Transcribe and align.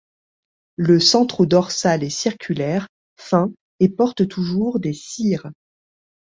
Le 0.77 0.99
centrodorsal 0.99 2.03
est 2.03 2.09
circulaire, 2.09 2.87
fin, 3.19 3.51
et 3.79 3.87
porte 3.87 4.27
toujours 4.27 4.79
des 4.79 4.93
cirrhes. 4.93 5.51